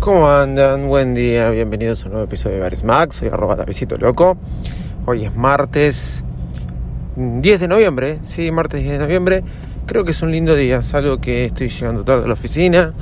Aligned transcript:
¿Cómo 0.00 0.30
andan? 0.30 0.88
Buen 0.88 1.12
día, 1.12 1.50
bienvenidos 1.50 2.02
a 2.02 2.06
un 2.06 2.12
nuevo 2.12 2.24
episodio 2.24 2.56
de 2.56 2.62
Bares 2.62 2.84
Max. 2.84 3.16
Soy 3.16 3.28
arroba 3.28 3.54
tapecito 3.54 3.98
loco. 3.98 4.38
Hoy 5.04 5.26
es 5.26 5.36
martes 5.36 6.24
10 7.16 7.60
de 7.60 7.68
noviembre, 7.68 8.18
sí, 8.22 8.50
martes 8.50 8.80
10 8.80 8.92
de 8.92 8.98
noviembre. 8.98 9.44
Creo 9.84 10.02
que 10.06 10.12
es 10.12 10.22
un 10.22 10.30
lindo 10.30 10.56
día, 10.56 10.80
salvo 10.80 11.18
que 11.18 11.44
estoy 11.44 11.68
llegando 11.68 12.02
tarde 12.02 12.24
a 12.24 12.28
la 12.28 12.32
oficina. 12.32 12.94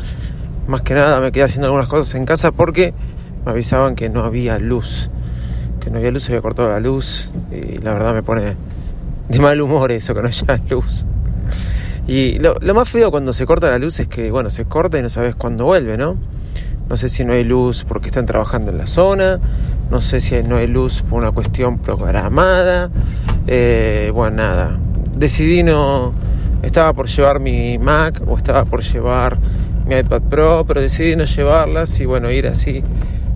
Más 0.67 0.83
que 0.83 0.95
nada 0.95 1.21
me 1.21 1.31
quedé 1.31 1.45
haciendo 1.45 1.67
algunas 1.67 1.87
cosas 1.87 2.17
en 2.17 2.25
casa 2.25 2.51
porque 2.51 2.93
me 3.45 3.53
avisaban 3.53 3.95
que 3.95 4.09
no 4.09 4.25
había 4.25 4.59
luz. 4.59 5.09
Que 5.79 5.91
no 5.91 5.99
había 5.99 6.11
luz, 6.11 6.25
se 6.25 6.33
había 6.33 6.43
cortado 6.43 6.69
la 6.69 6.81
luz. 6.81 7.31
Y 7.53 7.79
la 7.79 7.93
verdad 7.93 8.13
me 8.13 8.25
pone 8.25 8.57
de 9.29 9.39
mal 9.39 9.61
humor 9.61 9.93
eso, 9.93 10.17
que 10.17 10.23
no 10.23 10.27
haya 10.27 10.61
luz. 10.69 11.07
Y 12.09 12.41
lo, 12.41 12.57
lo 12.61 12.75
más 12.75 12.89
feo 12.89 13.13
cuando 13.13 13.33
se 13.33 13.47
corta 13.47 13.71
la 13.71 13.79
luz 13.79 14.01
es 14.01 14.09
que, 14.09 14.33
bueno, 14.33 14.51
se 14.51 14.65
corta 14.65 14.99
y 14.99 15.03
no 15.03 15.09
sabes 15.11 15.37
cuándo 15.37 15.65
vuelve, 15.65 15.97
¿no? 15.97 16.17
No 16.89 16.97
sé 16.97 17.09
si 17.09 17.25
no 17.25 17.33
hay 17.33 17.45
luz 17.45 17.85
porque 17.87 18.09
están 18.09 18.27
trabajando 18.27 18.71
en 18.71 18.79
la 18.79 18.87
zona. 18.87 19.41
No 19.91 20.01
sé 20.01 20.21
si 20.21 20.43
no 20.43 20.57
hay 20.57 20.67
luz 20.67 21.03
por 21.03 21.21
una 21.21 21.33
cuestión 21.33 21.79
programada. 21.79 22.91
Eh, 23.47 24.11
bueno, 24.15 24.37
nada. 24.39 24.79
Decidí 25.17 25.63
no... 25.63 26.13
Estaba 26.63 26.93
por 26.93 27.07
llevar 27.07 27.41
mi 27.41 27.79
Mac 27.79 28.21
o 28.27 28.37
estaba 28.37 28.65
por 28.65 28.83
llevar 28.83 29.39
mi 29.87 29.97
iPad 29.97 30.23
Pro, 30.23 30.65
pero 30.67 30.81
decidí 30.81 31.15
no 31.15 31.25
llevarlas 31.25 32.01
y 32.01 32.05
bueno, 32.05 32.31
ir 32.31 32.47
así 32.47 32.83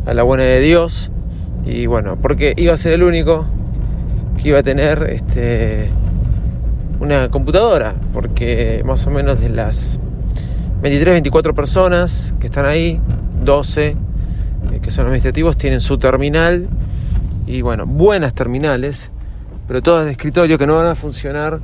a 0.07 0.13
la 0.13 0.23
buena 0.23 0.43
de 0.43 0.61
Dios. 0.61 1.11
Y 1.65 1.87
bueno, 1.87 2.17
porque 2.21 2.55
iba 2.57 2.75
a 2.75 2.77
ser 2.77 2.95
el 2.95 3.03
único 3.03 3.47
que 4.37 4.49
iba 4.49 4.59
a 4.59 4.63
tener 4.63 5.09
este 5.11 5.89
una 7.01 7.31
computadora, 7.31 7.95
porque 8.13 8.83
más 8.85 9.07
o 9.07 9.11
menos 9.11 9.41
de 9.41 9.49
las 9.49 10.01
23, 10.83 11.15
24 11.15 11.55
personas 11.55 12.35
que 12.41 12.47
están 12.47 12.67
ahí, 12.67 13.01
12 13.45 13.87
eh, 13.87 13.97
que 14.83 14.91
son 14.91 15.07
administrativos 15.07 15.57
tienen 15.57 15.81
su 15.81 15.97
terminal 15.97 16.69
y 17.47 17.63
bueno, 17.63 17.87
buenas 17.87 18.35
terminales, 18.35 19.11
pero 19.69 19.81
todas 19.81 20.07
de 20.07 20.11
escritorio 20.11 20.59
que 20.59 20.67
no 20.67 20.77
van 20.77 20.87
a 20.87 20.95
funcionar 20.97 21.61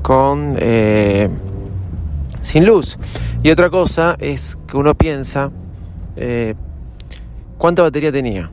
con 0.00 0.56
eh, 0.58 1.28
sin 2.40 2.64
luz. 2.64 2.98
Y 3.42 3.50
otra 3.50 3.68
cosa 3.68 4.16
es 4.20 4.56
que 4.66 4.78
uno 4.78 4.94
piensa 4.94 5.50
eh, 6.16 6.54
cuánta 7.58 7.82
batería 7.82 8.10
tenía 8.10 8.50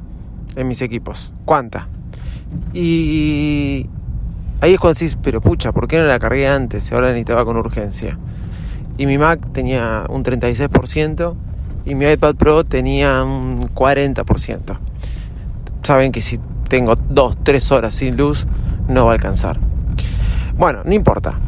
en 0.58 0.68
mis 0.68 0.82
equipos, 0.82 1.34
cuánta. 1.46 1.88
Y 2.74 3.88
ahí 4.60 4.74
es 4.74 4.80
cuando 4.80 5.00
decís, 5.00 5.18
pero 5.22 5.40
pucha, 5.40 5.72
¿por 5.72 5.88
qué 5.88 5.98
no 5.98 6.06
la 6.06 6.20
cargué 6.20 6.48
antes? 6.48 6.92
Ahora 6.92 7.08
necesitaba 7.08 7.46
con 7.46 7.56
urgencia. 7.56 8.18
Y 8.98 9.06
mi 9.06 9.18
Mac 9.18 9.40
tenía 9.52 10.06
un 10.10 10.24
36% 10.24 11.36
y 11.86 11.96
mi 11.96 12.06
iPad 12.06 12.36
Pro 12.36 12.64
tenía 12.64 13.24
un 13.24 13.70
40%. 13.74 14.78
Saben 15.82 16.12
que 16.12 16.22
si 16.22 16.40
tengo 16.70 16.96
2, 16.96 17.38
3 17.44 17.72
horas 17.72 17.96
sin 17.96 18.16
luz, 18.18 18.48
no 18.88 19.06
va 19.06 19.12
a 19.12 19.16
alcanzar. 19.16 19.60
Bueno, 20.56 20.82
no 20.86 20.94
importa. 20.94 21.40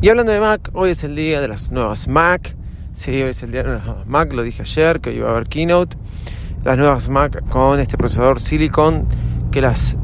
Y 0.00 0.08
hablando 0.08 0.32
de 0.32 0.40
Mac, 0.40 0.70
hoy 0.74 0.90
es 0.90 1.04
el 1.04 1.14
día 1.14 1.40
de 1.40 1.48
las 1.48 1.70
nuevas 1.70 2.08
Mac. 2.08 2.56
Sí, 2.92 3.10
hoy 3.22 3.30
es 3.30 3.42
el 3.42 3.50
día 3.50 3.62
de 3.62 3.74
las 3.74 3.84
nuevas 3.84 4.06
Mac, 4.06 4.32
lo 4.32 4.42
dije 4.42 4.62
ayer 4.62 5.00
que 5.00 5.12
iba 5.12 5.28
a 5.28 5.32
haber 5.32 5.46
keynote. 5.46 5.96
Las 6.64 6.78
nuevas 6.78 7.08
Mac 7.08 7.46
con 7.48 7.78
este 7.78 7.96
procesador 7.96 8.40
Silicon 8.40 9.06
que 9.50 9.60
las 9.60 9.96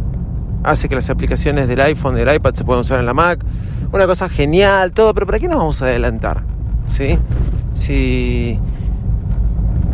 hace 0.62 0.88
que 0.88 0.94
las 0.94 1.10
aplicaciones 1.10 1.68
del 1.68 1.80
iPhone, 1.80 2.14
del 2.14 2.34
iPad 2.34 2.54
se 2.54 2.64
puedan 2.64 2.80
usar 2.80 3.00
en 3.00 3.06
la 3.06 3.14
Mac. 3.14 3.44
Una 3.92 4.06
cosa 4.06 4.28
genial, 4.28 4.92
todo, 4.92 5.12
pero 5.14 5.26
¿para 5.26 5.38
qué 5.38 5.48
nos 5.48 5.58
vamos 5.58 5.82
a 5.82 5.86
adelantar? 5.86 6.44
¿Sí? 6.84 7.18
Si, 7.72 8.58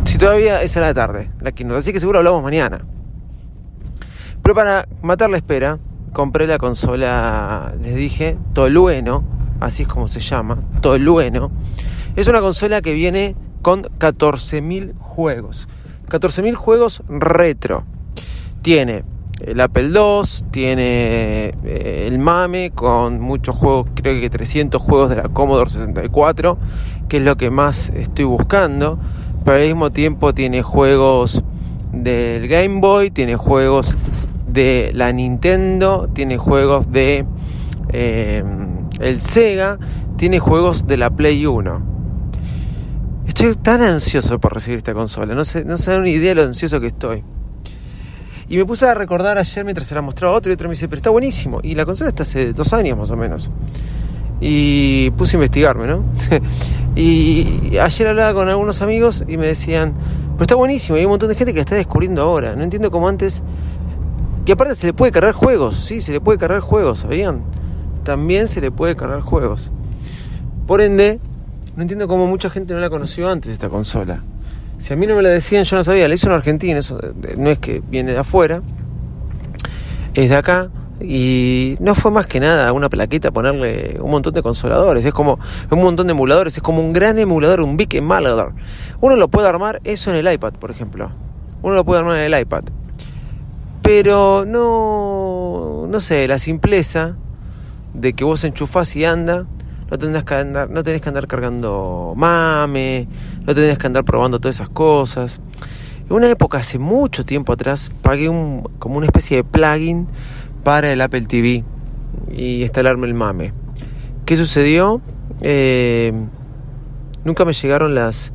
si 0.05 0.17
todavía 0.17 0.61
es 0.61 0.75
a 0.77 0.81
la 0.81 0.93
tarde, 0.93 1.31
la 1.41 1.51
keynote, 1.51 1.79
así 1.79 1.93
que 1.93 1.99
seguro 1.99 2.19
hablamos 2.19 2.43
mañana. 2.43 2.85
Pero 4.41 4.55
para 4.55 4.87
matar 5.01 5.29
la 5.29 5.37
espera, 5.37 5.79
compré 6.13 6.47
la 6.47 6.57
consola, 6.57 7.73
les 7.81 7.95
dije, 7.95 8.37
Tolueno, 8.53 9.23
así 9.59 9.83
es 9.83 9.89
como 9.89 10.07
se 10.07 10.19
llama, 10.19 10.59
Tolueno. 10.81 11.51
Es 12.15 12.27
una 12.27 12.41
consola 12.41 12.81
que 12.81 12.93
viene 12.93 13.35
con 13.61 13.83
14.000 13.83 14.97
juegos. 14.97 15.67
14.000 16.07 16.55
juegos 16.55 17.03
retro. 17.07 17.83
Tiene 18.61 19.03
el 19.39 19.59
Apple 19.61 19.89
II, 19.93 20.21
tiene 20.51 21.53
eh, 21.63 22.07
el 22.07 22.19
MAME 22.19 22.71
con 22.71 23.21
muchos 23.21 23.55
juegos, 23.55 23.87
creo 23.95 24.19
que 24.19 24.29
300 24.29 24.81
juegos 24.81 25.09
de 25.09 25.17
la 25.17 25.29
Commodore 25.29 25.69
64, 25.69 26.57
que 27.07 27.17
es 27.17 27.23
lo 27.23 27.37
que 27.37 27.49
más 27.49 27.89
estoy 27.95 28.25
buscando, 28.25 28.99
pero 29.45 29.57
al 29.57 29.63
mismo 29.63 29.91
tiempo 29.91 30.33
tiene 30.33 30.61
juegos 30.61 31.43
del 31.93 32.47
Game 32.47 32.81
Boy, 32.81 33.11
tiene 33.11 33.35
juegos 33.35 33.95
de 34.47 34.91
la 34.93 35.11
Nintendo, 35.13 36.09
tiene 36.13 36.37
juegos 36.37 36.91
de 36.91 37.25
eh, 37.89 38.43
el 38.99 39.21
Sega, 39.21 39.79
tiene 40.17 40.39
juegos 40.39 40.85
de 40.85 40.97
la 40.97 41.09
Play 41.09 41.45
1. 41.45 41.81
Estoy 43.27 43.55
tan 43.55 43.81
ansioso 43.81 44.39
por 44.39 44.53
recibir 44.53 44.79
esta 44.79 44.93
consola, 44.93 45.33
no 45.33 45.45
se, 45.45 45.63
no 45.63 45.77
dan 45.77 46.01
una 46.01 46.09
idea 46.09 46.29
de 46.29 46.35
lo 46.35 46.43
ansioso 46.43 46.81
que 46.81 46.87
estoy. 46.87 47.23
Y 48.49 48.57
me 48.57 48.65
puse 48.65 48.87
a 48.87 48.95
recordar 48.95 49.37
ayer 49.37 49.63
mientras 49.63 49.85
se 49.85 49.93
la 49.93 50.01
mostraba 50.01 50.33
otro 50.33 50.51
y 50.51 50.55
otro 50.55 50.67
me 50.67 50.73
dice, 50.73 50.87
pero 50.87 50.97
está 50.97 51.11
buenísimo. 51.11 51.59
Y 51.61 51.75
la 51.75 51.85
consola 51.85 52.09
está 52.09 52.23
hace 52.23 52.51
dos 52.51 52.73
años 52.73 52.97
más 52.97 53.11
o 53.11 53.15
menos. 53.15 53.51
Y 54.41 55.11
puse 55.11 55.35
a 55.35 55.37
investigarme, 55.37 55.85
¿no? 55.85 56.03
y 56.95 57.77
ayer 57.77 58.07
hablaba 58.07 58.33
con 58.33 58.49
algunos 58.49 58.81
amigos 58.81 59.23
y 59.27 59.37
me 59.37 59.45
decían, 59.45 59.93
pero 60.33 60.41
está 60.41 60.55
buenísimo. 60.55 60.97
Y 60.97 61.01
hay 61.01 61.05
un 61.05 61.11
montón 61.11 61.29
de 61.29 61.35
gente 61.35 61.53
que 61.53 61.57
la 61.57 61.61
está 61.61 61.75
descubriendo 61.75 62.23
ahora. 62.23 62.55
No 62.55 62.63
entiendo 62.63 62.89
cómo 62.89 63.07
antes... 63.07 63.43
Y 64.47 64.51
aparte 64.51 64.73
se 64.73 64.87
le 64.87 64.93
puede 64.93 65.11
cargar 65.11 65.35
juegos, 65.35 65.75
sí, 65.75 66.01
se 66.01 66.11
le 66.11 66.21
puede 66.21 66.39
cargar 66.39 66.61
juegos, 66.61 66.99
¿sabían? 66.99 67.43
También 68.03 68.47
se 68.47 68.61
le 68.61 68.71
puede 68.71 68.95
cargar 68.95 69.21
juegos. 69.21 69.69
Por 70.65 70.81
ende, 70.81 71.19
no 71.75 71.83
entiendo 71.83 72.07
cómo 72.07 72.25
mucha 72.25 72.49
gente 72.49 72.73
no 72.73 72.79
la 72.79 72.89
conoció 72.89 73.29
antes 73.29 73.51
esta 73.51 73.69
consola. 73.69 74.23
Si 74.79 74.93
a 74.93 74.95
mí 74.95 75.05
no 75.05 75.15
me 75.15 75.21
la 75.21 75.29
decían, 75.29 75.63
yo 75.65 75.75
no 75.75 75.83
sabía. 75.83 76.07
La 76.07 76.15
hizo 76.15 76.27
en 76.27 76.33
Argentina, 76.33 76.79
eso 76.79 76.99
no 77.37 77.49
es 77.49 77.59
que 77.59 77.81
viene 77.87 78.13
de 78.13 78.17
afuera, 78.17 78.61
es 80.13 80.29
de 80.29 80.35
acá. 80.35 80.71
Y 81.01 81.77
no 81.79 81.95
fue 81.95 82.11
más 82.11 82.27
que 82.27 82.41
nada 82.41 82.73
una 82.73 82.89
plaqueta 82.89 83.31
ponerle 83.31 83.97
un 84.01 84.11
montón 84.11 84.33
de 84.33 84.41
consoladores. 84.41 85.05
Es 85.05 85.13
como 85.13 85.39
un 85.69 85.79
montón 85.79 86.07
de 86.07 86.11
emuladores. 86.11 86.57
Es 86.57 86.63
como 86.63 86.81
un 86.81 86.91
gran 86.91 87.17
emulador, 87.19 87.61
un 87.61 87.77
big 87.77 87.95
emulador. 87.95 88.53
Uno 88.99 89.15
lo 89.15 89.29
puede 89.29 89.47
armar 89.47 89.79
eso 89.83 90.11
en 90.11 90.17
el 90.17 90.33
iPad, 90.33 90.53
por 90.53 90.71
ejemplo. 90.71 91.09
Uno 91.61 91.75
lo 91.75 91.85
puede 91.85 91.99
armar 91.99 92.17
en 92.17 92.33
el 92.33 92.41
iPad. 92.41 92.63
Pero 93.81 94.43
no, 94.45 95.87
no 95.87 95.99
sé, 95.99 96.27
la 96.27 96.37
simpleza 96.37 97.15
de 97.93 98.13
que 98.13 98.23
vos 98.23 98.43
enchufás 98.43 98.95
y 98.95 99.05
anda 99.05 99.45
no 99.89 99.97
tenés 99.97 100.23
que 100.23 100.35
andar, 100.35 100.69
no 100.69 100.83
tenés 100.83 101.01
que 101.01 101.09
andar 101.09 101.27
cargando 101.27 102.13
mame, 102.15 103.07
no 103.45 103.55
tenés 103.55 103.77
que 103.77 103.87
andar 103.87 104.03
probando 104.03 104.39
todas 104.39 104.55
esas 104.55 104.69
cosas. 104.69 105.41
En 106.09 106.15
una 106.15 106.29
época, 106.29 106.57
hace 106.59 106.79
mucho 106.79 107.25
tiempo 107.25 107.53
atrás, 107.53 107.91
pagué 108.01 108.29
un, 108.29 108.63
como 108.79 108.97
una 108.97 109.05
especie 109.05 109.37
de 109.37 109.43
plugin 109.43 110.07
para 110.63 110.91
el 110.91 111.01
Apple 111.01 111.21
TV 111.21 111.63
y 112.31 112.61
instalarme 112.63 113.07
el 113.07 113.13
mame. 113.13 113.53
¿Qué 114.25 114.35
sucedió? 114.35 115.01
Eh, 115.41 116.13
nunca 117.23 117.45
me 117.45 117.53
llegaron 117.53 117.95
las 117.95 118.31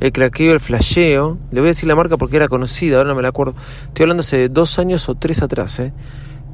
el 0.00 0.12
craqueo, 0.12 0.52
el 0.52 0.60
flasheo. 0.60 1.38
Le 1.50 1.60
voy 1.60 1.68
a 1.68 1.70
decir 1.70 1.88
la 1.88 1.96
marca 1.96 2.16
porque 2.16 2.36
era 2.36 2.48
conocida, 2.48 2.98
ahora 2.98 3.10
no 3.10 3.16
me 3.16 3.22
la 3.22 3.28
acuerdo. 3.28 3.54
Estoy 3.88 4.04
hablando 4.04 4.20
hace 4.20 4.48
dos 4.48 4.78
años 4.78 5.08
o 5.08 5.14
tres 5.14 5.42
atrás. 5.42 5.78
¿eh? 5.80 5.92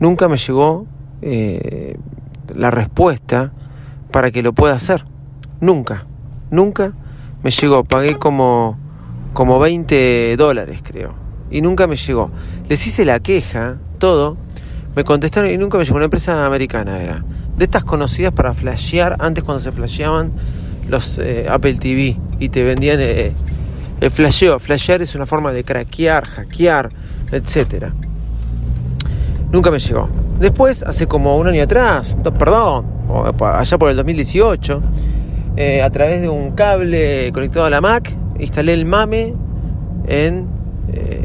Nunca 0.01 0.29
me 0.29 0.37
llegó 0.37 0.87
eh, 1.23 1.97
la 2.55 2.71
respuesta 2.71 3.53
para 4.15 4.31
que 4.31 4.45
lo 4.45 4.53
pueda 4.53 4.75
hacer. 4.75 5.05
Nunca, 5.61 6.07
nunca 6.53 6.93
me 7.43 7.51
llegó. 7.51 7.83
Pagué 7.83 8.17
como, 8.17 8.79
como 9.33 9.59
20 9.59 10.37
dólares, 10.37 10.83
creo. 10.85 11.15
Y 11.51 11.63
nunca 11.63 11.89
me 11.89 11.97
llegó. 11.97 12.31
Les 12.69 12.87
hice 12.87 13.05
la 13.05 13.19
queja, 13.19 13.75
todo. 13.99 14.37
Me 14.95 15.03
contestaron 15.03 15.51
y 15.51 15.59
nunca 15.59 15.79
me 15.79 15.85
llegó. 15.85 15.97
Una 15.97 16.05
empresa 16.05 16.47
americana 16.47 17.03
era. 17.03 17.25
De 17.59 17.65
estas 17.65 17.83
conocidas 17.83 18.33
para 18.33 18.55
flashear, 18.55 19.17
antes 19.19 19.43
cuando 19.43 19.61
se 19.61 19.73
flasheaban 19.73 20.31
los 20.89 21.19
eh, 21.19 21.47
Apple 21.51 21.75
TV 21.75 22.17
y 22.39 22.51
te 22.51 22.63
vendían 22.63 23.01
eh, 23.01 23.33
el 24.01 24.11
flasheo. 24.13 24.61
Flashear 24.61 25.03
es 25.03 25.17
una 25.17 25.27
forma 25.27 25.51
de 25.51 25.65
craquear, 25.65 26.25
hackear, 26.29 26.91
etc. 27.33 27.87
Nunca 29.51 29.73
me 29.73 29.81
llegó. 29.81 30.09
Después, 30.41 30.83
hace 30.83 31.07
como 31.07 31.37
un 31.39 31.47
año 31.47 31.63
atrás, 31.63 32.17
perdón, 32.39 32.87
allá 33.41 33.79
por 33.79 33.91
el 33.91 33.97
2018, 33.97 34.83
eh, 35.57 35.83
a 35.83 35.91
través 35.91 36.21
de 36.21 36.29
un 36.29 36.53
cable 36.53 37.31
conectado 37.33 37.67
a 37.67 37.71
la 37.71 37.81
Mac, 37.81 38.15
instalé 38.39 38.73
el 38.73 38.85
MAME 38.85 39.35
en 40.07 40.49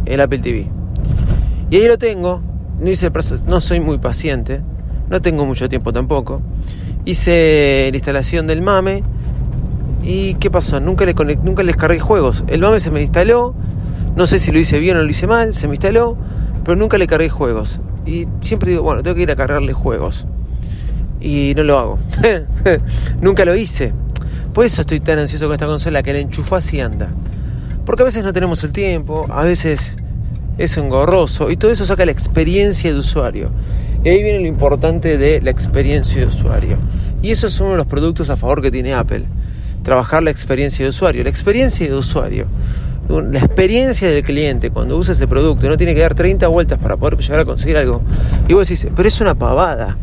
el 0.06 0.22
Apple 0.22 0.40
TV. 0.40 0.68
Y 1.70 1.76
ahí 1.76 1.88
lo 1.88 1.98
tengo. 1.98 2.42
No, 2.80 2.90
hice 2.90 3.12
no 3.46 3.62
soy 3.62 3.80
muy 3.80 3.98
paciente, 3.98 4.62
no 5.10 5.22
tengo 5.22 5.46
mucho 5.46 5.68
tiempo 5.68 5.92
tampoco. 5.92 6.42
Hice 7.06 7.90
la 7.92 7.98
instalación 7.98 8.48
del 8.48 8.62
MAME 8.62 9.04
¿Y 10.04 10.36
qué 10.36 10.50
pasó? 10.50 10.80
Nunca 10.80 11.06
le, 11.06 11.14
nunca 11.44 11.64
les 11.64 11.76
cargué 11.76 12.00
juegos. 12.00 12.44
El 12.48 12.62
MAME 12.62 12.80
se 12.80 12.92
me 12.92 13.02
instaló, 13.02 13.54
no 14.16 14.28
sé 14.28 14.40
si 14.40 14.52
lo 14.52 14.60
hice 14.60 14.80
bien 14.80 14.98
o 14.98 15.04
lo 15.04 15.10
hice 15.10 15.28
mal, 15.28 15.54
se 15.54 15.68
me 15.68 15.74
instaló, 15.74 16.18
pero 16.64 16.76
nunca 16.76 16.98
le 16.98 17.08
cargué 17.08 17.30
juegos. 17.30 17.82
Y 18.06 18.28
siempre 18.42 18.72
digo, 18.72 18.84
bueno, 18.84 19.04
tengo 19.04 19.16
que 19.16 19.24
ir 19.24 19.32
a 19.32 19.36
cargarle 19.36 19.74
juegos. 19.74 20.26
Y 21.20 21.54
no 21.56 21.64
lo 21.64 21.78
hago. 21.78 22.00
nunca 23.22 23.46
lo 23.46 23.56
hice. 23.56 23.94
Por 24.54 24.66
eso 24.66 24.82
estoy 24.82 25.00
tan 25.00 25.20
ansioso 25.20 25.46
con 25.46 25.54
esta 25.54 25.68
consola 25.68 26.02
que 26.04 26.14
la 26.14 26.20
enchufás 26.20 26.74
y 26.74 26.82
anda. 26.82 27.10
Porque 27.86 28.04
a 28.04 28.06
veces 28.06 28.24
no 28.24 28.34
tenemos 28.34 28.64
el 28.64 28.72
tiempo, 28.72 29.26
a 29.30 29.44
veces 29.44 29.96
es 30.58 30.78
engorroso 30.78 31.50
y 31.50 31.58
todo 31.58 31.72
eso 31.72 31.86
saca 31.86 32.06
la 32.06 32.12
experiencia 32.12 32.92
de 32.92 33.00
usuario. 33.00 33.50
Y 34.04 34.10
ahí 34.10 34.24
viene 34.24 34.40
lo 34.40 34.48
importante 34.48 35.18
de 35.18 35.42
la 35.42 35.50
experiencia 35.50 36.22
de 36.22 36.28
usuario. 36.28 36.78
Y 37.22 37.32
eso 37.32 37.48
es 37.48 37.60
uno 37.60 37.72
de 37.72 37.78
los 37.78 37.86
productos 37.86 38.30
a 38.30 38.38
favor 38.38 38.62
que 38.62 38.72
tiene 38.72 38.94
Apple 38.94 39.26
trabajar 39.84 40.24
la 40.24 40.32
experiencia 40.32 40.86
de 40.86 40.90
usuario. 40.90 41.24
La 41.24 41.30
experiencia 41.30 41.88
de 41.88 41.96
usuario, 41.96 42.46
la 43.10 43.40
experiencia 43.40 44.08
del 44.08 44.24
cliente 44.24 44.70
cuando 44.70 44.96
usa 44.96 45.14
ese 45.14 45.28
producto, 45.28 45.68
no 45.68 45.78
tiene 45.78 45.96
que 45.96 46.02
dar 46.02 46.14
30 46.14 46.48
vueltas 46.48 46.78
para 46.78 46.96
poder 46.96 47.18
llegar 47.18 47.40
a 47.40 47.46
conseguir 47.46 47.78
algo. 47.78 48.02
Y 48.48 48.54
vos 48.54 48.68
decís, 48.68 48.88
pero 48.96 49.08
es 49.08 49.20
una 49.20 49.36
pavada 49.36 49.98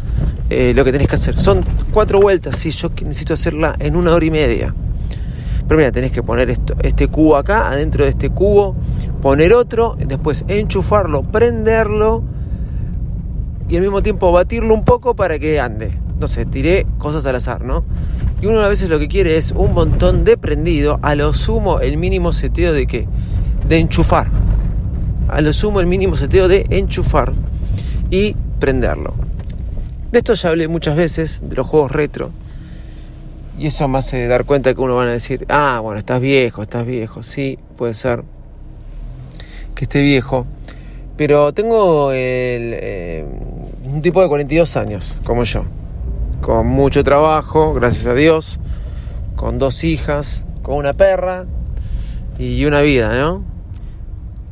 eh, 0.51 0.73
lo 0.75 0.85
que 0.85 0.93
tenés 0.93 1.09
que 1.09 1.15
hacer. 1.15 1.39
Son 1.39 1.65
cuatro 1.93 2.21
vueltas, 2.21 2.57
sí, 2.57 2.71
yo 2.71 2.91
necesito 3.03 3.35
hacerla 3.35 3.77
en 3.79 3.97
una 3.97 4.13
hora 4.13 4.25
y 4.25 4.31
media. 4.31 4.75
Pero 5.69 5.79
mira, 5.79 5.91
tenés 5.93 6.13
que 6.13 6.23
poner 6.23 6.51
esto, 6.51 6.75
este 6.83 7.09
cubo 7.09 7.37
acá, 7.37 7.69
adentro 7.71 8.05
de 8.05 8.11
este 8.11 8.31
cubo, 8.31 8.77
poner 9.23 9.53
otro, 9.53 9.97
después 9.99 10.45
enchufarlo, 10.49 11.23
prenderlo 11.23 12.23
y 13.69 13.77
al 13.77 13.83
mismo 13.83 14.03
tiempo 14.03 14.31
batirlo 14.31 14.75
un 14.75 14.85
poco 14.85 15.17
para 15.17 15.39
que 15.39 15.61
ande. 15.61 15.93
No 16.21 16.29
sé, 16.29 16.47
tiré 16.47 16.87
cosas 16.99 17.27
al 17.27 17.35
azar, 17.37 17.63
¿no? 17.63 17.85
Y 18.41 18.47
uno 18.47 18.61
a 18.61 18.69
veces 18.69 18.91
lo 18.91 18.99
que 18.99 19.09
quiere 19.09 19.39
es 19.39 19.53
un 19.53 19.73
montón 19.73 20.25
de 20.25 20.37
prendido, 20.37 20.99
a 21.03 21.15
lo 21.15 21.33
sumo 21.33 21.81
el 21.81 21.97
mínimo 21.97 22.33
seteo 22.33 22.73
de 22.73 22.87
qué? 22.87 23.07
De 23.67 23.79
enchufar. 23.79 24.29
A 25.29 25.41
lo 25.41 25.53
sumo 25.53 25.81
el 25.81 25.87
mínimo 25.87 26.17
seteo 26.17 26.47
de 26.47 26.67
enchufar 26.69 27.33
y 28.11 28.37
prenderlo. 28.61 29.15
De 30.13 30.19
esto 30.19 30.35
ya 30.35 30.51
hablé 30.51 30.69
muchas 30.69 30.97
veces, 30.97 31.41
de 31.43 31.57
los 31.57 31.67
juegos 31.67 31.91
retro. 31.93 32.31
Y 33.59 33.69
eso 33.69 33.89
me 33.89 33.99
hace 33.99 34.27
dar 34.27 34.45
cuenta 34.45 34.75
que 34.75 34.81
uno 34.83 34.95
van 34.95 35.09
a 35.09 35.13
decir, 35.13 35.47
ah, 35.49 35.81
bueno, 35.83 35.99
estás 35.99 36.21
viejo, 36.21 36.61
estás 36.61 36.85
viejo. 36.85 37.23
Sí, 37.23 37.59
puede 37.77 37.95
ser 37.95 38.23
que 39.75 39.85
esté 39.85 40.03
viejo. 40.03 40.47
Pero 41.17 41.55
tengo 41.55 42.11
eh, 42.13 43.25
un 43.85 44.03
tipo 44.03 44.21
de 44.21 44.29
42 44.29 44.77
años, 44.77 45.15
como 45.25 45.43
yo 45.45 45.65
con 46.41 46.67
mucho 46.67 47.05
trabajo, 47.05 47.75
gracias 47.75 48.07
a 48.07 48.15
Dios, 48.15 48.61
con 49.37 49.59
dos 49.59 49.85
hijas, 49.85 50.47
con 50.63 50.77
una 50.77 50.93
perra 50.93 51.47
y 52.39 52.65
una 52.65 52.81
vida, 52.81 53.17
¿no? 53.17 53.43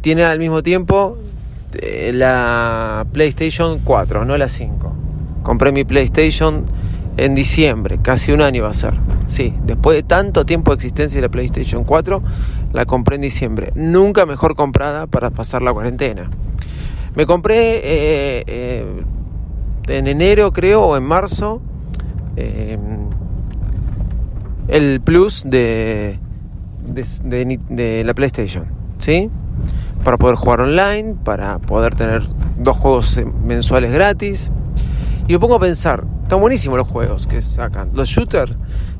Tiene 0.01 0.25
al 0.25 0.39
mismo 0.39 0.63
tiempo 0.63 1.19
eh, 1.75 2.13
la 2.15 3.07
PlayStation 3.13 3.81
4, 3.83 4.25
no 4.25 4.37
la 4.37 4.49
5. 4.49 4.93
Compré 5.43 5.73
mi 5.73 5.85
PlayStation 5.85 6.65
en 7.17 7.35
diciembre, 7.35 7.99
casi 8.03 8.33
un 8.33 8.43
año 8.43 8.65
va 8.65 8.71
a 8.71 8.75
ser. 8.75 8.95
Sí, 9.27 9.55
después 9.65 9.97
de 9.97 10.03
tanto 10.03 10.45
tiempo 10.45 10.73
de 10.73 10.77
existencia 10.77 11.19
de 11.19 11.27
la 11.27 11.31
PlayStation 11.31 11.85
4, 11.85 12.23
la 12.73 12.87
compré 12.87 13.17
en 13.17 13.23
diciembre. 13.23 13.73
Nunca 13.75 14.27
mejor 14.27 14.55
comprada 14.55 15.07
para 15.07 15.31
pasar 15.31 15.63
la 15.63 15.73
cuarentena. 15.73 16.29
Me 17.15 17.27
compré 17.27 17.77
eh, 17.77 18.45
eh, 18.47 19.03
en 19.89 20.07
enero, 20.07 20.53
creo, 20.53 20.83
o 20.83 20.97
en 20.97 21.05
marzo, 21.05 21.63
eh, 22.37 22.79
el 24.69 25.01
plus 25.01 25.43
de, 25.45 26.19
de, 26.85 28.03
la 28.05 28.15
PlayStation, 28.15 28.67
¿sí? 28.99 29.31
Para 30.03 30.19
poder 30.19 30.37
jugar 30.37 30.61
online, 30.61 31.17
para 31.25 31.59
poder 31.59 31.95
tener 31.95 32.23
dos 32.59 32.77
juegos 32.77 33.21
mensuales 33.45 33.93
gratis. 33.93 34.51
Y 35.27 35.33
me 35.33 35.39
pongo 35.39 35.57
a 35.57 35.61
pensar, 35.61 36.05
están 36.23 36.41
buenísimos 36.41 36.77
los 36.77 36.89
juegos 36.89 37.27
que 37.27 37.41
sacan. 37.41 37.91
Los 37.95 38.09
shooters 38.09 38.57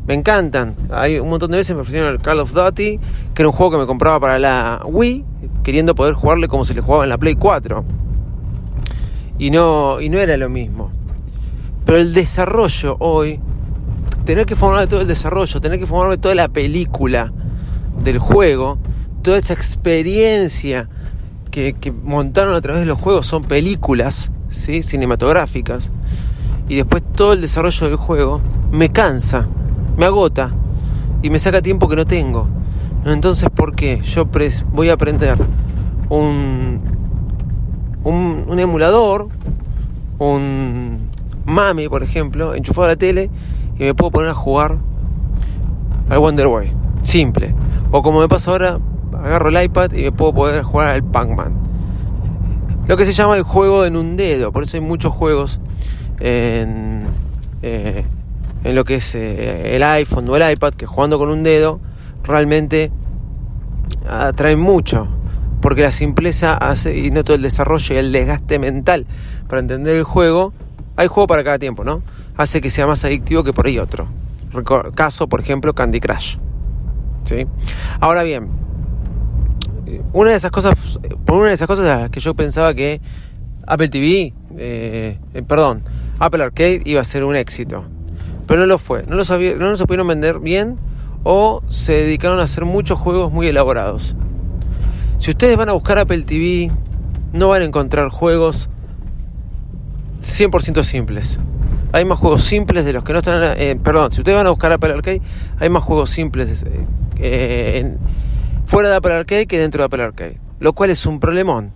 me 0.07 0.15
encantan. 0.15 0.75
Hay 0.91 1.19
un 1.19 1.29
montón 1.29 1.51
de 1.51 1.59
veces 1.59 1.75
me 1.75 1.83
ofrecieron 1.83 2.13
el 2.13 2.21
Call 2.21 2.41
of 2.41 2.53
Duty, 2.53 3.01
que 3.35 3.43
era 3.43 3.49
un 3.49 3.55
juego 3.55 3.73
que 3.73 3.79
me 3.79 3.87
compraba 3.87 4.21
para 4.21 4.39
la 4.39 4.83
Wii, 4.85 5.25
queriendo 5.63 5.95
poder 5.95 6.15
jugarle 6.15 6.49
como 6.49 6.65
se 6.65 6.75
le 6.75 6.81
jugaba 6.81 7.05
en 7.05 7.11
la 7.11 7.19
Play 7.19 7.35
4. 7.35 7.85
Y 9.39 9.51
no, 9.51 10.01
y 10.01 10.09
no 10.09 10.19
era 10.19 10.37
lo 10.37 10.49
mismo. 10.49 10.91
Pero 11.85 11.99
el 11.99 12.15
desarrollo 12.15 12.97
hoy, 12.99 13.41
tener 14.25 14.47
que 14.47 14.55
formar 14.55 14.87
todo 14.87 15.01
el 15.01 15.07
desarrollo, 15.07 15.61
tener 15.61 15.79
que 15.79 15.87
formar 15.87 16.17
toda 16.19 16.35
la 16.35 16.49
película 16.49 17.33
del 18.03 18.19
juego, 18.19 18.79
toda 19.23 19.39
esa 19.39 19.53
experiencia 19.53 20.89
que, 21.51 21.93
montaron 22.03 22.55
a 22.55 22.61
través 22.61 22.81
de 22.81 22.87
los 22.87 22.99
juegos 22.99 23.27
son 23.27 23.45
películas 23.45 24.33
¿sí? 24.49 24.83
cinematográficas. 24.83 25.93
Y 26.69 26.77
después 26.77 27.03
todo 27.15 27.35
el 27.35 27.41
desarrollo 27.41 27.89
del 27.89 27.97
juego 27.97 28.41
me 28.73 28.91
cansa, 28.91 29.47
me 29.97 30.07
agota 30.07 30.53
y 31.23 31.31
me 31.31 31.39
saca 31.39 31.63
tiempo 31.63 31.89
que 31.89 31.97
no 31.97 32.07
tengo. 32.07 32.49
Entonces, 33.05 33.51
¿por 33.51 33.75
qué? 33.75 34.01
Yo 34.03 34.27
voy 34.73 34.89
a 34.89 34.95
aprender 34.95 35.37
un, 36.09 36.81
un, 38.03 38.45
un 38.49 38.59
emulador, 38.59 39.29
un, 40.19 41.11
Mami, 41.44 41.88
por 41.88 42.02
ejemplo, 42.02 42.55
enchufado 42.55 42.88
la 42.88 42.96
tele 42.96 43.31
y 43.79 43.85
me 43.85 43.94
puedo 43.94 44.11
poner 44.11 44.31
a 44.31 44.35
jugar 44.35 44.79
al 46.08 46.19
Wonder 46.19 46.46
Boy. 46.46 46.70
Simple. 47.02 47.55
O 47.91 48.02
como 48.02 48.20
me 48.20 48.28
pasa 48.28 48.50
ahora, 48.50 48.78
agarro 49.12 49.50
el 49.50 49.62
iPad 49.62 49.92
y 49.92 50.02
me 50.02 50.12
puedo 50.12 50.35
poder 50.35 50.62
jugar 50.62 50.95
al 50.95 51.02
Pac-Man. 51.02 51.54
Lo 52.87 52.97
que 52.97 53.04
se 53.04 53.12
llama 53.12 53.37
el 53.37 53.42
juego 53.42 53.85
en 53.85 53.97
un 53.97 54.16
dedo. 54.16 54.52
Por 54.52 54.62
eso 54.62 54.76
hay 54.76 54.83
muchos 54.83 55.12
juegos 55.12 55.61
en, 56.21 57.04
eh, 57.62 58.04
en 58.62 58.75
lo 58.75 58.85
que 58.85 58.97
es 58.97 59.14
eh, 59.14 59.76
el 59.76 59.83
iPhone 59.83 60.28
o 60.28 60.37
el 60.37 60.52
iPad 60.52 60.75
que 60.75 60.87
jugando 60.87 61.19
con 61.19 61.28
un 61.28 61.42
dedo 61.42 61.80
realmente 62.23 62.90
atraen 64.09 64.61
mucho. 64.61 65.09
Porque 65.61 65.83
la 65.83 65.92
simpleza 65.92 66.54
hace 66.54 66.99
y 66.99 67.11
no 67.11 67.25
todo 67.25 67.37
el 67.37 67.42
desarrollo 67.42 67.95
y 67.95 67.99
el 67.99 68.12
desgaste 68.12 68.59
mental 68.59 69.07
para 69.49 69.61
entender 69.61 69.97
el 69.97 70.04
juego 70.04 70.52
hay 70.97 71.09
juego 71.09 71.27
para 71.27 71.45
cada 71.45 71.59
tiempo, 71.59 71.85
¿no? 71.85 72.03
Hace 72.37 72.61
que 72.61 72.71
sea 72.71 72.87
más 72.87 73.05
adictivo 73.05 73.45
que 73.45 73.53
por 73.53 73.67
ahí 73.67 73.79
otro. 73.79 74.09
Caso, 74.95 75.29
por 75.29 75.41
ejemplo, 75.41 75.75
Candy 75.75 76.01
Crush. 76.01 76.37
¿Sí? 77.25 77.47
Ahora 78.01 78.23
bien, 78.23 78.49
una 80.13 80.31
de 80.31 80.37
esas 80.37 80.51
cosas, 80.51 80.99
una 81.29 81.49
de 81.49 81.55
esas 81.55 81.67
cosas 81.67 82.11
que 82.11 82.21
yo 82.21 82.35
pensaba 82.35 82.75
que 82.75 83.01
Apple 83.67 83.89
TV, 83.89 84.33
eh, 84.57 85.19
eh, 85.33 85.43
perdón, 85.43 85.83
Apple 86.19 86.43
Arcade 86.43 86.83
iba 86.85 87.01
a 87.01 87.05
ser 87.05 87.25
un 87.25 87.35
éxito. 87.37 87.85
Pero 88.47 88.61
no 88.61 88.67
lo 88.67 88.79
fue. 88.79 89.05
No 89.09 89.17
lo, 89.17 89.25
sabía, 89.25 89.57
no 89.57 89.71
lo 89.71 89.77
supieron 89.77 90.07
vender 90.07 90.39
bien 90.39 90.77
o 91.25 91.63
se 91.69 91.93
dedicaron 91.95 92.39
a 92.39 92.43
hacer 92.43 92.65
muchos 92.65 92.99
juegos 92.99 93.33
muy 93.33 93.47
elaborados. 93.47 94.15
Si 95.19 95.31
ustedes 95.31 95.57
van 95.57 95.71
a 95.71 95.73
buscar 95.73 95.99
Apple 95.99 96.23
TV, 96.23 96.71
no 97.33 97.49
van 97.49 97.63
a 97.63 97.65
encontrar 97.65 98.11
juegos 98.11 98.69
100% 100.25 100.83
simples. 100.83 101.38
Hay 101.93 102.04
más 102.04 102.19
juegos 102.19 102.43
simples 102.43 102.85
de 102.85 102.93
los 102.93 103.04
que 103.04 103.12
no 103.12 103.19
están... 103.19 103.57
Eh, 103.57 103.78
perdón, 103.83 104.11
si 104.11 104.21
ustedes 104.21 104.37
van 104.37 104.47
a 104.47 104.50
buscar 104.50 104.73
Apple 104.73 104.93
Arcade, 104.93 105.21
hay 105.61 105.69
más 105.69 105.83
juegos 105.83 106.11
simples 106.11 106.64
eh, 107.16 107.97
fuera 108.64 108.88
de 108.88 108.97
Apple 108.97 109.12
Arcade 109.12 109.47
que 109.47 109.59
dentro 109.59 109.83
de 109.83 109.87
Apple 109.87 110.02
Arcade. 110.02 110.40
Lo 110.59 110.73
cual 110.73 110.90
es 110.90 111.07
un 111.07 111.21
problemón. 111.21 111.73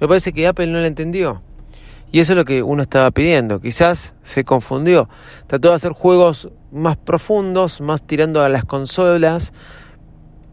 Me 0.00 0.08
parece 0.08 0.32
que 0.32 0.46
Apple 0.46 0.66
no 0.66 0.80
lo 0.80 0.86
entendió. 0.86 1.42
Y 2.10 2.20
eso 2.20 2.32
es 2.32 2.36
lo 2.36 2.44
que 2.44 2.62
uno 2.62 2.82
estaba 2.82 3.10
pidiendo. 3.10 3.60
Quizás 3.60 4.14
se 4.22 4.44
confundió. 4.44 5.08
Trató 5.46 5.68
de 5.68 5.74
hacer 5.74 5.92
juegos 5.92 6.50
más 6.70 6.96
profundos, 6.96 7.80
más 7.80 8.02
tirando 8.02 8.42
a 8.42 8.48
las 8.48 8.64
consolas. 8.64 9.52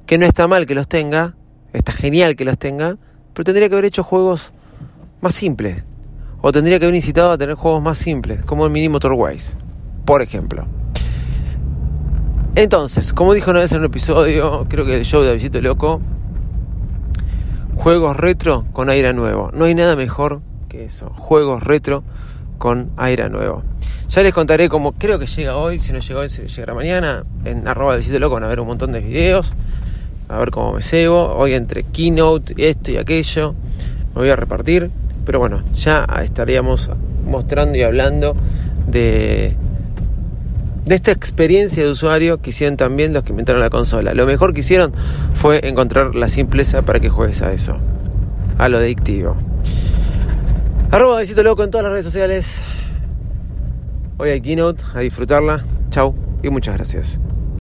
Que 0.06 0.18
no 0.18 0.26
está 0.26 0.48
mal 0.48 0.66
que 0.66 0.76
los 0.76 0.88
tenga. 0.88 1.36
Está 1.74 1.94
genial 1.94 2.36
que 2.36 2.46
los 2.46 2.58
tenga. 2.58 2.98
Pero 3.34 3.44
tendría 3.44 3.70
que 3.70 3.76
haber 3.76 3.86
hecho 3.86 4.04
juegos 4.04 4.52
más 5.22 5.36
simples. 5.36 5.84
O 6.42 6.52
tendría 6.52 6.80
que 6.80 6.86
haber 6.86 6.96
incitado 6.96 7.32
a 7.32 7.38
tener 7.38 7.56
juegos 7.56 7.84
más 7.84 7.98
simples, 7.98 8.44
como 8.46 8.66
el 8.66 8.72
Mini 8.72 8.90
Motorways, 8.90 9.58
por 10.06 10.22
ejemplo. 10.22 10.66
Entonces, 12.56 13.14
como 13.14 13.34
dijo 13.34 13.52
una 13.52 13.60
vez 13.60 13.72
en 13.74 13.80
un 13.80 13.86
episodio, 13.86 14.66
creo 14.70 14.86
que 14.86 14.96
el 14.96 15.06
show 15.06 15.22
de 15.22 15.34
Visito 15.34 15.62
Loco, 15.62 16.02
juegos 17.76 18.18
retro 18.18 18.66
con 18.74 18.90
aire 18.90 19.14
nuevo. 19.14 19.52
No 19.54 19.66
hay 19.66 19.76
nada 19.76 19.96
mejor 19.96 20.42
que 20.68 20.86
eso, 20.86 21.10
juegos 21.10 21.64
retro 21.64 22.04
con 22.58 22.92
aire 22.98 23.30
nuevo. 23.30 23.64
Ya 24.10 24.24
les 24.24 24.34
contaré 24.34 24.70
cómo 24.70 24.94
creo 24.94 25.20
que 25.20 25.28
llega 25.28 25.56
hoy, 25.58 25.80
si 25.80 25.94
no 25.94 26.00
llega 26.00 26.22
hoy, 26.22 26.30
si 26.30 26.42
llegará 26.48 26.74
mañana, 26.74 27.24
en 27.46 27.68
arroba 27.68 27.94
de 27.94 28.00
Visito 28.00 28.18
Loco 28.18 28.36
van 28.36 28.44
a 28.44 28.48
ver 28.48 28.60
un 28.60 28.68
montón 28.68 28.92
de 28.92 29.02
videos, 29.02 29.54
a 30.28 30.38
ver 30.38 30.52
cómo 30.52 30.74
me 30.74 30.82
cebo. 30.82 31.36
Hoy 31.36 31.54
entre 31.54 31.84
keynote, 31.84 32.56
esto 32.58 32.92
y 32.92 32.98
aquello, 32.98 33.54
me 34.16 34.22
voy 34.22 34.30
a 34.30 34.36
repartir. 34.36 34.90
Pero 35.30 35.38
bueno, 35.38 35.62
ya 35.76 36.08
estaríamos 36.24 36.90
mostrando 37.24 37.78
y 37.78 37.84
hablando 37.84 38.36
de, 38.88 39.56
de 40.86 40.96
esta 40.96 41.12
experiencia 41.12 41.84
de 41.84 41.92
usuario 41.92 42.42
que 42.42 42.50
hicieron 42.50 42.78
también 42.78 43.14
los 43.14 43.22
que 43.22 43.30
inventaron 43.30 43.62
la 43.62 43.70
consola. 43.70 44.16
Lo 44.16 44.26
mejor 44.26 44.56
que 44.56 44.62
hicieron 44.62 44.92
fue 45.36 45.68
encontrar 45.68 46.16
la 46.16 46.30
simpleza 46.30 46.82
para 46.82 47.00
que 47.00 47.10
juegues 47.10 47.44
a 47.44 47.54
eso, 47.54 47.78
a 48.58 48.70
lo 48.70 48.80
adictivo. 48.80 49.36
Arroba 50.90 51.18
besito 51.18 51.44
loco 51.44 51.64
en 51.64 51.70
todas 51.70 51.84
las 51.84 51.92
redes 51.92 52.06
sociales. 52.06 52.64
Hoy 54.18 54.30
hay 54.30 54.42
keynote, 54.42 54.84
a 54.96 55.02
disfrutarla. 55.02 55.64
Chau 55.92 56.16
y 56.42 56.50
muchas 56.50 56.76
gracias. 56.76 57.20